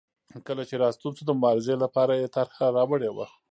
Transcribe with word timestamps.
کله 0.47 0.63
چې 0.69 0.75
راستون 0.83 1.11
شو 1.17 1.23
د 1.27 1.31
مبارزې 1.37 1.75
لپاره 1.83 2.13
یې 2.21 2.27
طرحه 2.35 2.65
راوړې 2.77 3.09
وه. 3.15 3.27